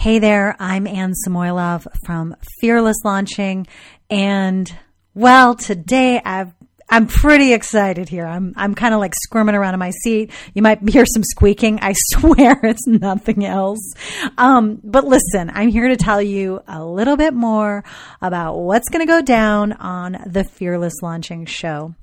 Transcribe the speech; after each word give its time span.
Hey 0.00 0.18
there, 0.18 0.56
I'm 0.58 0.86
Anne 0.86 1.12
Samoilov 1.12 1.86
from 2.06 2.34
Fearless 2.58 2.96
Launching. 3.04 3.66
And 4.08 4.74
well, 5.12 5.54
today 5.54 6.22
I've 6.24 6.54
I'm 6.88 7.06
pretty 7.06 7.52
excited 7.52 8.08
here. 8.08 8.24
I'm 8.24 8.54
I'm 8.56 8.74
kind 8.74 8.94
of 8.94 9.00
like 9.00 9.12
squirming 9.14 9.54
around 9.54 9.74
in 9.74 9.78
my 9.78 9.90
seat. 9.90 10.30
You 10.54 10.62
might 10.62 10.88
hear 10.88 11.04
some 11.04 11.22
squeaking. 11.22 11.80
I 11.82 11.92
swear 12.12 12.58
it's 12.62 12.86
nothing 12.86 13.44
else. 13.44 13.92
Um, 14.38 14.80
but 14.82 15.04
listen, 15.04 15.50
I'm 15.52 15.68
here 15.68 15.88
to 15.88 15.96
tell 15.98 16.22
you 16.22 16.62
a 16.66 16.82
little 16.82 17.18
bit 17.18 17.34
more 17.34 17.84
about 18.22 18.56
what's 18.56 18.88
going 18.88 19.06
to 19.06 19.12
go 19.12 19.20
down 19.20 19.74
on 19.74 20.16
the 20.24 20.44
Fearless 20.44 20.94
Launching 21.02 21.44
Show. 21.44 21.94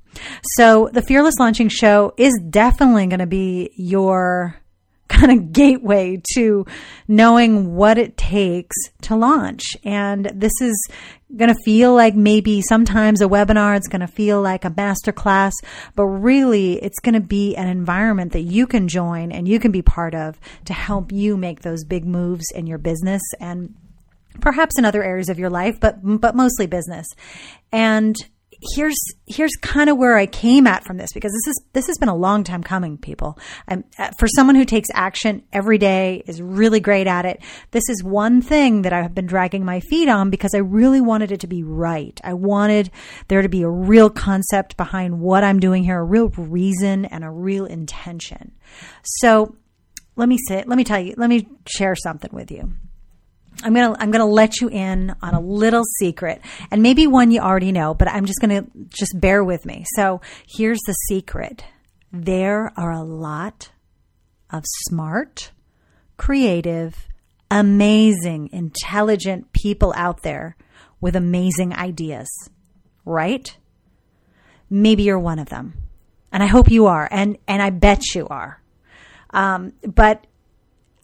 So 0.54 0.88
the 0.92 1.02
Fearless 1.02 1.40
Launching 1.40 1.68
Show 1.68 2.14
is 2.16 2.38
definitely 2.48 3.08
going 3.08 3.18
to 3.18 3.26
be 3.26 3.72
your 3.74 4.54
kind 5.08 5.32
of 5.32 5.52
gateway 5.52 6.20
to 6.34 6.66
knowing 7.06 7.74
what 7.74 7.98
it 7.98 8.16
takes 8.16 8.76
to 9.02 9.16
launch. 9.16 9.76
And 9.84 10.30
this 10.34 10.52
is 10.60 10.88
going 11.36 11.54
to 11.54 11.62
feel 11.64 11.94
like 11.94 12.14
maybe 12.14 12.62
sometimes 12.62 13.20
a 13.20 13.26
webinar, 13.26 13.76
it's 13.76 13.88
going 13.88 14.00
to 14.00 14.06
feel 14.06 14.40
like 14.40 14.64
a 14.64 14.70
masterclass, 14.70 15.52
but 15.94 16.04
really 16.04 16.82
it's 16.82 17.00
going 17.00 17.14
to 17.14 17.20
be 17.20 17.54
an 17.56 17.68
environment 17.68 18.32
that 18.32 18.42
you 18.42 18.66
can 18.66 18.88
join 18.88 19.32
and 19.32 19.46
you 19.46 19.58
can 19.58 19.72
be 19.72 19.82
part 19.82 20.14
of 20.14 20.40
to 20.64 20.72
help 20.72 21.12
you 21.12 21.36
make 21.36 21.60
those 21.60 21.84
big 21.84 22.06
moves 22.06 22.46
in 22.54 22.66
your 22.66 22.78
business 22.78 23.22
and 23.40 23.74
perhaps 24.40 24.78
in 24.78 24.84
other 24.84 25.02
areas 25.02 25.28
of 25.28 25.38
your 25.38 25.50
life, 25.50 25.78
but, 25.80 25.98
but 26.02 26.34
mostly 26.34 26.66
business. 26.66 27.06
And 27.72 28.16
here's 28.60 28.98
here's 29.26 29.54
kind 29.62 29.88
of 29.88 29.96
where 29.96 30.16
I 30.16 30.26
came 30.26 30.66
at 30.66 30.84
from 30.84 30.96
this 30.96 31.12
because 31.12 31.32
this 31.32 31.48
is 31.48 31.62
this 31.72 31.86
has 31.86 31.98
been 31.98 32.08
a 32.08 32.16
long 32.16 32.44
time 32.44 32.62
coming, 32.62 32.98
people. 32.98 33.38
I'm, 33.66 33.84
uh, 33.98 34.10
for 34.18 34.26
someone 34.26 34.56
who 34.56 34.64
takes 34.64 34.88
action 34.94 35.42
every 35.52 35.78
day 35.78 36.22
is 36.26 36.42
really 36.42 36.80
great 36.80 37.06
at 37.06 37.24
it. 37.24 37.40
This 37.70 37.88
is 37.88 38.02
one 38.02 38.42
thing 38.42 38.82
that 38.82 38.92
I've 38.92 39.14
been 39.14 39.26
dragging 39.26 39.64
my 39.64 39.80
feet 39.80 40.08
on 40.08 40.30
because 40.30 40.54
I 40.54 40.58
really 40.58 41.00
wanted 41.00 41.32
it 41.32 41.40
to 41.40 41.46
be 41.46 41.62
right. 41.62 42.20
I 42.24 42.34
wanted 42.34 42.90
there 43.28 43.42
to 43.42 43.48
be 43.48 43.62
a 43.62 43.70
real 43.70 44.10
concept 44.10 44.76
behind 44.76 45.20
what 45.20 45.44
I'm 45.44 45.60
doing 45.60 45.84
here, 45.84 45.98
a 45.98 46.04
real 46.04 46.28
reason 46.28 47.04
and 47.04 47.24
a 47.24 47.30
real 47.30 47.64
intention. 47.64 48.52
So 49.02 49.56
let 50.16 50.28
me 50.28 50.38
say, 50.48 50.64
let 50.66 50.76
me 50.76 50.84
tell 50.84 51.00
you, 51.00 51.14
let 51.16 51.30
me 51.30 51.48
share 51.66 51.94
something 51.94 52.30
with 52.32 52.50
you. 52.50 52.72
I'm 53.62 53.74
going 53.74 53.92
to 53.92 54.00
I'm 54.00 54.12
to 54.12 54.24
let 54.24 54.60
you 54.60 54.68
in 54.68 55.14
on 55.20 55.34
a 55.34 55.40
little 55.40 55.84
secret 55.98 56.40
and 56.70 56.82
maybe 56.82 57.06
one 57.06 57.30
you 57.30 57.40
already 57.40 57.72
know, 57.72 57.94
but 57.94 58.08
I'm 58.08 58.24
just 58.24 58.40
going 58.40 58.64
to 58.64 58.70
just 58.88 59.18
bear 59.20 59.42
with 59.42 59.66
me. 59.66 59.84
So, 59.96 60.20
here's 60.46 60.80
the 60.86 60.92
secret. 61.08 61.64
There 62.12 62.72
are 62.76 62.92
a 62.92 63.02
lot 63.02 63.70
of 64.50 64.64
smart, 64.86 65.50
creative, 66.16 67.08
amazing, 67.50 68.50
intelligent 68.52 69.52
people 69.52 69.92
out 69.96 70.22
there 70.22 70.56
with 71.00 71.16
amazing 71.16 71.74
ideas, 71.74 72.28
right? 73.04 73.56
Maybe 74.70 75.04
you're 75.04 75.18
one 75.18 75.38
of 75.38 75.48
them. 75.48 75.74
And 76.32 76.42
I 76.42 76.46
hope 76.46 76.70
you 76.70 76.86
are. 76.86 77.08
And, 77.10 77.38
and 77.46 77.62
I 77.62 77.70
bet 77.70 78.14
you 78.14 78.28
are. 78.28 78.60
Um, 79.30 79.72
but 79.82 80.26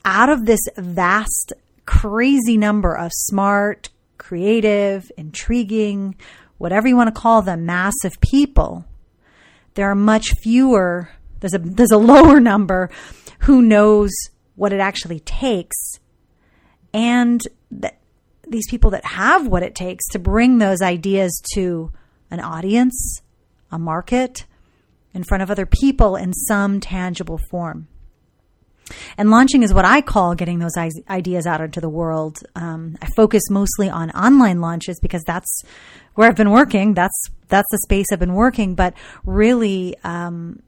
out 0.04 0.28
of 0.28 0.44
this 0.44 0.60
vast 0.76 1.52
crazy 1.86 2.56
number 2.56 2.94
of 2.96 3.10
smart, 3.12 3.90
creative, 4.18 5.10
intriguing, 5.16 6.16
whatever 6.58 6.88
you 6.88 6.96
want 6.96 7.14
to 7.14 7.20
call 7.20 7.42
them, 7.42 7.66
massive 7.66 8.20
people, 8.20 8.84
there 9.74 9.90
are 9.90 9.94
much 9.94 10.32
fewer, 10.42 11.10
there's 11.40 11.54
a, 11.54 11.58
there's 11.58 11.90
a 11.90 11.98
lower 12.12 12.40
number 12.40 12.90
who 13.40 13.60
knows 13.60 14.10
what 14.54 14.72
it 14.72 14.80
actually 14.80 15.20
takes. 15.20 15.76
And 16.92 17.40
that 17.70 17.98
these 18.48 18.68
people 18.68 18.90
that 18.90 19.04
have 19.04 19.46
what 19.46 19.62
it 19.62 19.74
takes 19.74 20.06
to 20.08 20.18
bring 20.18 20.58
those 20.58 20.80
ideas 20.80 21.42
to 21.54 21.92
an 22.30 22.40
audience, 22.40 23.20
a 23.70 23.78
market, 23.78 24.46
in 25.12 25.24
front 25.24 25.42
of 25.42 25.50
other 25.50 25.66
people 25.66 26.16
in 26.16 26.32
some 26.32 26.80
tangible 26.80 27.38
form. 27.50 27.88
And 29.16 29.30
launching 29.30 29.62
is 29.62 29.72
what 29.72 29.84
I 29.84 30.00
call 30.00 30.34
getting 30.34 30.58
those 30.58 30.76
ideas 30.76 31.46
out 31.46 31.60
into 31.60 31.80
the 31.80 31.88
world. 31.88 32.38
Um, 32.54 32.96
I 33.00 33.08
focus 33.16 33.42
mostly 33.50 33.88
on 33.88 34.10
online 34.10 34.60
launches 34.60 34.98
because 35.00 35.22
that's 35.26 35.62
where 36.14 36.28
I've 36.28 36.36
been 36.36 36.50
working. 36.50 36.94
That's 36.94 37.18
that's 37.48 37.68
the 37.70 37.78
space 37.78 38.06
I've 38.12 38.18
been 38.18 38.34
working. 38.34 38.74
But 38.74 38.94
really, 39.24 39.96
um, 40.04 40.62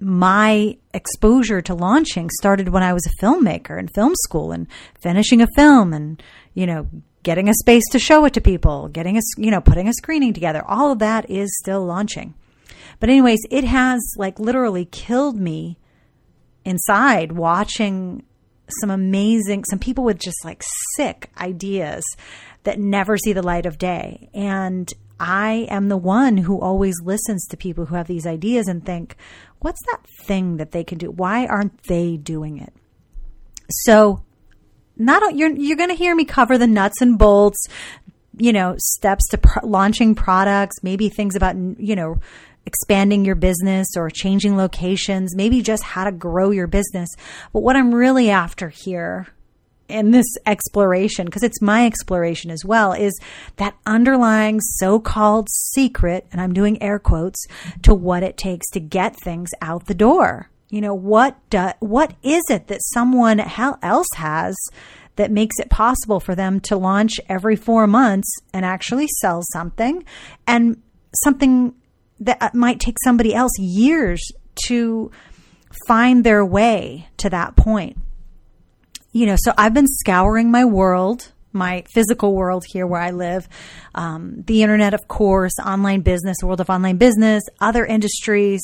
my 0.00 0.76
exposure 0.92 1.62
to 1.62 1.74
launching 1.74 2.28
started 2.38 2.68
when 2.68 2.82
I 2.82 2.92
was 2.92 3.06
a 3.06 3.24
filmmaker 3.24 3.78
in 3.78 3.88
film 3.88 4.14
school 4.16 4.52
and 4.52 4.66
finishing 5.00 5.40
a 5.40 5.48
film 5.56 5.92
and 5.92 6.22
you 6.54 6.66
know 6.66 6.88
getting 7.22 7.48
a 7.48 7.54
space 7.54 7.84
to 7.92 7.98
show 7.98 8.24
it 8.26 8.34
to 8.34 8.40
people, 8.40 8.88
getting 8.88 9.16
a 9.16 9.20
you 9.38 9.50
know 9.50 9.60
putting 9.60 9.88
a 9.88 9.92
screening 9.94 10.32
together. 10.32 10.62
All 10.66 10.92
of 10.92 10.98
that 10.98 11.30
is 11.30 11.50
still 11.58 11.84
launching. 11.84 12.34
But 13.00 13.08
anyways, 13.08 13.40
it 13.50 13.64
has 13.64 14.00
like 14.16 14.38
literally 14.38 14.84
killed 14.84 15.38
me 15.38 15.78
inside 16.64 17.32
watching 17.32 18.24
some 18.80 18.90
amazing, 18.90 19.64
some 19.64 19.78
people 19.78 20.04
with 20.04 20.18
just 20.18 20.44
like 20.44 20.62
sick 20.96 21.30
ideas 21.38 22.04
that 22.62 22.78
never 22.78 23.16
see 23.16 23.32
the 23.32 23.42
light 23.42 23.66
of 23.66 23.78
day. 23.78 24.28
And 24.32 24.92
I 25.20 25.66
am 25.70 25.88
the 25.88 25.96
one 25.96 26.38
who 26.38 26.60
always 26.60 26.94
listens 27.02 27.46
to 27.48 27.56
people 27.56 27.86
who 27.86 27.94
have 27.94 28.06
these 28.06 28.26
ideas 28.26 28.66
and 28.66 28.84
think, 28.84 29.16
what's 29.60 29.80
that 29.86 30.02
thing 30.24 30.56
that 30.56 30.72
they 30.72 30.84
can 30.84 30.98
do? 30.98 31.10
Why 31.10 31.46
aren't 31.46 31.84
they 31.84 32.16
doing 32.16 32.58
it? 32.58 32.72
So, 33.70 34.22
not 34.96 35.34
you're 35.34 35.50
you're 35.50 35.76
going 35.76 35.88
to 35.88 35.96
hear 35.96 36.14
me 36.14 36.24
cover 36.24 36.56
the 36.58 36.66
nuts 36.66 37.00
and 37.00 37.18
bolts, 37.18 37.66
you 38.38 38.52
know, 38.52 38.74
steps 38.78 39.28
to 39.28 39.38
pro- 39.38 39.66
launching 39.66 40.14
products, 40.14 40.82
maybe 40.82 41.08
things 41.08 41.36
about 41.36 41.56
you 41.56 41.96
know 41.96 42.18
expanding 42.66 43.24
your 43.24 43.34
business 43.34 43.88
or 43.96 44.10
changing 44.10 44.56
locations, 44.56 45.36
maybe 45.36 45.62
just 45.62 45.82
how 45.82 46.04
to 46.04 46.12
grow 46.12 46.50
your 46.50 46.66
business. 46.66 47.10
But 47.52 47.60
what 47.60 47.76
I'm 47.76 47.94
really 47.94 48.30
after 48.30 48.68
here 48.68 49.28
in 49.88 50.10
this 50.12 50.26
exploration, 50.46 51.26
because 51.26 51.42
it's 51.42 51.60
my 51.60 51.86
exploration 51.86 52.50
as 52.50 52.64
well, 52.64 52.92
is 52.92 53.18
that 53.56 53.76
underlying 53.84 54.60
so 54.60 54.98
called 54.98 55.48
secret, 55.50 56.26
and 56.32 56.40
I'm 56.40 56.54
doing 56.54 56.82
air 56.82 56.98
quotes, 56.98 57.44
to 57.82 57.94
what 57.94 58.22
it 58.22 58.36
takes 58.36 58.68
to 58.70 58.80
get 58.80 59.16
things 59.16 59.50
out 59.60 59.86
the 59.86 59.94
door. 59.94 60.50
You 60.70 60.80
know, 60.80 60.94
what, 60.94 61.38
do, 61.50 61.70
what 61.80 62.14
is 62.22 62.42
it 62.50 62.68
that 62.68 62.80
someone 62.82 63.40
else 63.40 64.08
has 64.16 64.56
that 65.16 65.30
makes 65.30 65.56
it 65.58 65.70
possible 65.70 66.20
for 66.20 66.34
them 66.34 66.60
to 66.60 66.76
launch 66.76 67.20
every 67.28 67.56
four 67.56 67.86
months 67.86 68.28
and 68.52 68.64
actually 68.64 69.06
sell 69.20 69.42
something 69.52 70.04
and 70.46 70.82
something 71.22 71.74
that 72.20 72.38
uh, 72.40 72.50
might 72.52 72.80
take 72.80 72.96
somebody 73.04 73.34
else 73.34 73.52
years 73.58 74.20
to 74.66 75.10
find 75.86 76.24
their 76.24 76.44
way 76.44 77.08
to 77.18 77.30
that 77.30 77.56
point. 77.56 77.98
You 79.12 79.26
know, 79.26 79.36
so 79.38 79.52
I've 79.56 79.74
been 79.74 79.86
scouring 79.86 80.50
my 80.50 80.64
world, 80.64 81.32
my 81.52 81.84
physical 81.92 82.34
world 82.34 82.64
here 82.72 82.86
where 82.86 83.00
I 83.00 83.12
live, 83.12 83.48
um, 83.94 84.42
the 84.46 84.62
internet, 84.62 84.92
of 84.92 85.06
course, 85.06 85.52
online 85.64 86.00
business, 86.00 86.38
world 86.42 86.60
of 86.60 86.68
online 86.68 86.96
business, 86.96 87.44
other 87.60 87.84
industries, 87.86 88.60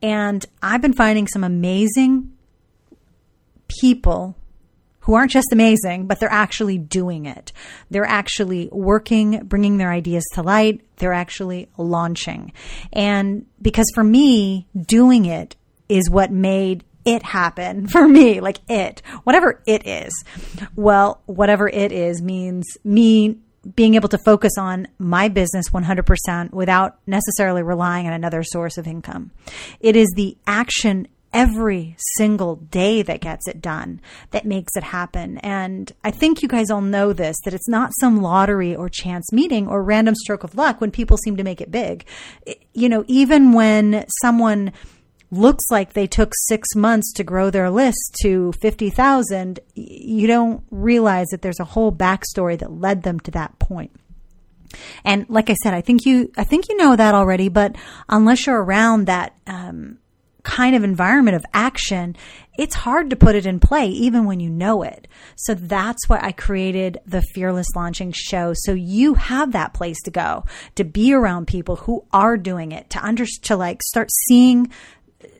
and 0.00 0.44
I've 0.62 0.80
been 0.80 0.92
finding 0.92 1.26
some 1.26 1.42
amazing 1.42 2.32
people 3.80 4.36
who 5.08 5.14
aren't 5.14 5.30
just 5.30 5.54
amazing, 5.54 6.06
but 6.06 6.20
they're 6.20 6.30
actually 6.30 6.76
doing 6.76 7.24
it. 7.24 7.50
They're 7.88 8.04
actually 8.04 8.68
working, 8.70 9.42
bringing 9.44 9.78
their 9.78 9.90
ideas 9.90 10.22
to 10.34 10.42
light. 10.42 10.82
They're 10.96 11.14
actually 11.14 11.70
launching. 11.78 12.52
And 12.92 13.46
because 13.62 13.90
for 13.94 14.04
me, 14.04 14.66
doing 14.78 15.24
it 15.24 15.56
is 15.88 16.10
what 16.10 16.30
made 16.30 16.84
it 17.06 17.22
happen 17.22 17.86
for 17.88 18.06
me, 18.06 18.42
like 18.42 18.58
it, 18.68 19.00
whatever 19.24 19.62
it 19.66 19.86
is. 19.86 20.12
Well, 20.76 21.22
whatever 21.24 21.70
it 21.70 21.90
is 21.90 22.20
means 22.20 22.66
me 22.84 23.38
being 23.74 23.94
able 23.94 24.10
to 24.10 24.18
focus 24.18 24.52
on 24.58 24.88
my 24.98 25.30
business 25.30 25.70
100% 25.70 26.52
without 26.52 26.98
necessarily 27.06 27.62
relying 27.62 28.06
on 28.06 28.12
another 28.12 28.42
source 28.42 28.76
of 28.76 28.86
income. 28.86 29.30
It 29.80 29.96
is 29.96 30.12
the 30.16 30.36
action 30.46 31.08
every 31.32 31.94
single 32.16 32.56
day 32.56 33.02
that 33.02 33.20
gets 33.20 33.46
it 33.46 33.60
done 33.60 34.00
that 34.30 34.46
makes 34.46 34.76
it 34.76 34.82
happen. 34.82 35.38
And 35.38 35.92
I 36.02 36.10
think 36.10 36.42
you 36.42 36.48
guys 36.48 36.70
all 36.70 36.80
know 36.80 37.12
this 37.12 37.36
that 37.44 37.54
it's 37.54 37.68
not 37.68 37.92
some 38.00 38.22
lottery 38.22 38.74
or 38.74 38.88
chance 38.88 39.32
meeting 39.32 39.66
or 39.68 39.82
random 39.82 40.14
stroke 40.14 40.44
of 40.44 40.54
luck 40.54 40.80
when 40.80 40.90
people 40.90 41.16
seem 41.18 41.36
to 41.36 41.44
make 41.44 41.60
it 41.60 41.70
big. 41.70 42.04
It, 42.46 42.62
you 42.72 42.88
know, 42.88 43.04
even 43.06 43.52
when 43.52 44.06
someone 44.22 44.72
looks 45.30 45.64
like 45.70 45.92
they 45.92 46.06
took 46.06 46.32
six 46.46 46.74
months 46.74 47.12
to 47.12 47.24
grow 47.24 47.50
their 47.50 47.70
list 47.70 48.16
to 48.22 48.52
50,000, 48.52 49.60
you 49.74 50.26
don't 50.26 50.62
realize 50.70 51.26
that 51.28 51.42
there's 51.42 51.60
a 51.60 51.64
whole 51.64 51.92
backstory 51.92 52.58
that 52.58 52.72
led 52.72 53.02
them 53.02 53.20
to 53.20 53.30
that 53.32 53.58
point. 53.58 53.90
And 55.04 55.26
like 55.28 55.50
I 55.50 55.54
said, 55.62 55.74
I 55.74 55.80
think 55.80 56.04
you, 56.04 56.30
I 56.36 56.44
think 56.44 56.68
you 56.68 56.76
know 56.76 56.96
that 56.96 57.14
already, 57.14 57.48
but 57.48 57.76
unless 58.08 58.46
you're 58.46 58.62
around 58.62 59.06
that, 59.06 59.34
um, 59.46 59.98
kind 60.48 60.74
of 60.74 60.82
environment 60.82 61.36
of 61.36 61.44
action, 61.52 62.16
it's 62.56 62.74
hard 62.74 63.10
to 63.10 63.16
put 63.16 63.34
it 63.34 63.46
in 63.46 63.60
play 63.60 63.86
even 63.88 64.24
when 64.24 64.40
you 64.40 64.48
know 64.48 64.82
it. 64.82 65.06
So 65.36 65.54
that's 65.54 66.08
why 66.08 66.18
I 66.22 66.32
created 66.32 66.98
the 67.06 67.22
Fearless 67.34 67.68
Launching 67.76 68.12
Show. 68.12 68.54
So 68.54 68.72
you 68.72 69.14
have 69.14 69.52
that 69.52 69.74
place 69.74 70.00
to 70.04 70.10
go 70.10 70.44
to 70.74 70.84
be 70.84 71.12
around 71.12 71.46
people 71.46 71.76
who 71.76 72.04
are 72.12 72.36
doing 72.36 72.72
it, 72.72 72.88
to 72.90 73.04
under, 73.04 73.26
to 73.42 73.56
like 73.56 73.82
start 73.82 74.08
seeing, 74.26 74.70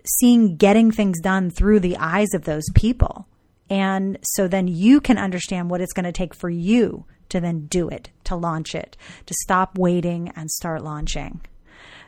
seeing 0.05 0.57
getting 0.57 0.93
things 0.93 1.21
done 1.21 1.51
through 1.51 1.81
the 1.81 1.97
eyes 1.97 2.35
of 2.35 2.45
those 2.45 2.69
people. 2.75 3.27
And 3.71 4.19
so 4.23 4.47
then 4.47 4.69
you 4.69 5.01
can 5.01 5.19
understand 5.19 5.71
what 5.71 5.81
it's 5.81 5.93
going 5.93 6.05
to 6.05 6.13
take 6.13 6.35
for 6.35 6.51
you 6.51 7.07
to 7.31 7.41
then 7.41 7.67
do 7.67 7.89
it, 7.89 8.11
to 8.25 8.37
launch 8.37 8.75
it, 8.75 8.97
to 9.27 9.35
stop 9.43 9.79
waiting 9.79 10.33
and 10.37 10.51
start 10.51 10.83
launching. 10.83 11.41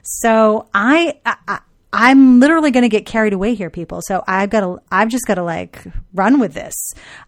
So 0.03 0.69
I, 0.73 1.21
I 1.27 1.61
I'm 1.93 2.39
literally 2.41 2.71
going 2.71 2.83
to 2.83 2.89
get 2.89 3.07
carried 3.07 3.33
away 3.33 3.55
here, 3.55 3.71
people. 3.71 4.01
So 4.07 4.23
I've 4.27 4.51
got 4.51 4.61
to, 4.61 4.81
I've 4.93 5.09
just 5.09 5.27
got 5.27 5.35
to 5.35 5.43
like 5.43 5.83
run 6.15 6.39
with 6.39 6.55
this. 6.55 6.75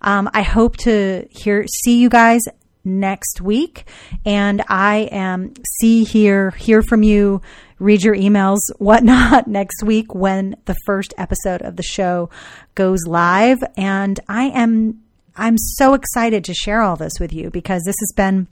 Um, 0.00 0.30
I 0.32 0.42
hope 0.42 0.76
to 0.78 1.26
hear, 1.30 1.66
see 1.66 1.98
you 1.98 2.08
guys 2.08 2.42
next 2.84 3.40
week. 3.40 3.84
And 4.24 4.62
I 4.68 5.08
am 5.10 5.54
see, 5.80 6.04
hear, 6.04 6.50
hear 6.52 6.82
from 6.82 7.02
you, 7.02 7.40
read 7.78 8.02
your 8.02 8.14
emails, 8.14 8.58
whatnot 8.78 9.46
next 9.46 9.82
week 9.82 10.14
when 10.14 10.56
the 10.66 10.76
first 10.86 11.12
episode 11.18 11.62
of 11.62 11.76
the 11.76 11.82
show 11.82 12.30
goes 12.74 13.04
live. 13.06 13.58
And 13.76 14.18
I 14.28 14.44
am, 14.44 15.02
I'm 15.36 15.58
so 15.58 15.94
excited 15.94 16.44
to 16.44 16.54
share 16.54 16.82
all 16.82 16.96
this 16.96 17.14
with 17.18 17.32
you 17.32 17.50
because 17.50 17.82
this 17.84 17.96
has 18.00 18.12
been 18.14 18.46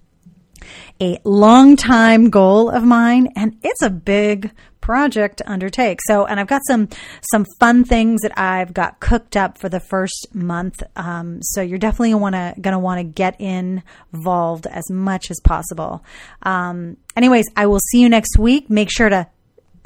a 1.01 1.19
long 1.25 1.77
time 1.77 2.31
goal 2.31 2.71
of 2.71 2.85
mine 2.85 3.29
and 3.37 3.57
it's 3.63 3.83
a 3.83 3.91
big 3.91 4.53
project 4.81 5.39
to 5.39 5.51
undertake. 5.51 6.01
So, 6.07 6.27
and 6.27 6.41
I've 6.41 6.47
got 6.47 6.63
some 6.67 6.89
some 7.31 7.47
fun 7.59 7.85
things 7.85 8.23
that 8.23 8.37
I've 8.39 8.75
got 8.75 9.01
cooked 9.01 9.37
up 9.37 9.59
for 9.59 9.69
the 9.69 9.81
first 9.81 10.29
month. 10.33 10.83
Um, 10.97 11.43
so 11.43 11.61
you're 11.61 11.79
definitely 11.79 12.15
want 12.15 12.35
to 12.35 12.55
going 12.61 12.73
to 12.73 12.79
want 12.79 12.99
to 12.99 13.05
get 13.05 13.41
involved 13.41 14.67
as 14.67 14.91
much 14.91 15.31
as 15.31 15.41
possible. 15.45 16.05
Um, 16.43 16.97
anyways, 17.17 17.47
I 17.57 17.67
will 17.67 17.81
see 17.91 18.01
you 18.01 18.09
next 18.09 18.39
week. 18.39 18.71
Make 18.71 18.91
sure 18.91 19.09
to 19.09 19.29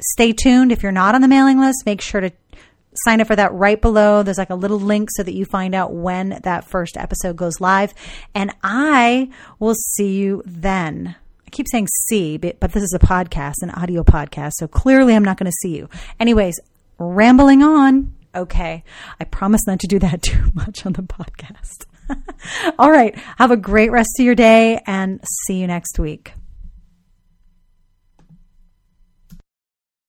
stay 0.01 0.33
tuned. 0.33 0.71
If 0.71 0.83
you're 0.83 0.91
not 0.91 1.15
on 1.15 1.21
the 1.21 1.27
mailing 1.27 1.59
list, 1.59 1.83
make 1.85 2.01
sure 2.01 2.21
to 2.21 2.31
sign 3.03 3.21
up 3.21 3.27
for 3.27 3.35
that 3.35 3.53
right 3.53 3.81
below. 3.81 4.23
There's 4.23 4.37
like 4.37 4.49
a 4.49 4.55
little 4.55 4.79
link 4.79 5.09
so 5.11 5.23
that 5.23 5.33
you 5.33 5.45
find 5.45 5.75
out 5.75 5.93
when 5.93 6.39
that 6.43 6.65
first 6.65 6.97
episode 6.97 7.35
goes 7.35 7.59
live. 7.59 7.93
And 8.33 8.53
I 8.63 9.29
will 9.59 9.75
see 9.75 10.15
you 10.15 10.41
then. 10.45 11.15
I 11.45 11.49
keep 11.49 11.67
saying 11.69 11.87
see, 12.07 12.37
but, 12.37 12.59
this 12.59 12.83
is 12.83 12.93
a 12.93 12.99
podcast, 12.99 13.55
an 13.61 13.71
audio 13.71 14.03
podcast. 14.03 14.53
So 14.55 14.67
clearly 14.67 15.15
I'm 15.15 15.23
not 15.23 15.37
going 15.37 15.51
to 15.51 15.57
see 15.61 15.75
you. 15.75 15.89
Anyways, 16.19 16.59
rambling 16.97 17.63
on. 17.63 18.13
Okay. 18.35 18.83
I 19.19 19.23
promise 19.23 19.65
not 19.65 19.79
to 19.79 19.87
do 19.87 19.99
that 19.99 20.21
too 20.21 20.51
much 20.53 20.85
on 20.85 20.93
the 20.93 21.03
podcast. 21.03 21.85
All 22.79 22.91
right. 22.91 23.15
Have 23.37 23.51
a 23.51 23.57
great 23.57 23.91
rest 23.91 24.19
of 24.19 24.25
your 24.25 24.35
day 24.35 24.81
and 24.85 25.19
see 25.47 25.59
you 25.59 25.67
next 25.67 25.97
week. 25.97 26.33